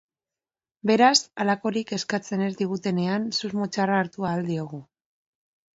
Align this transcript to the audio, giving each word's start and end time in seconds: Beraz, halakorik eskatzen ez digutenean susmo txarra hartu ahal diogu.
Beraz, 0.91 1.11
halakorik 1.43 1.93
eskatzen 1.99 2.45
ez 2.49 2.49
digutenean 2.63 3.29
susmo 3.41 3.69
txarra 3.77 4.01
hartu 4.07 4.31
ahal 4.33 4.45
diogu. 4.53 4.83